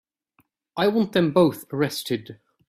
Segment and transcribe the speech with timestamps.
[0.75, 2.39] I want them both arrested.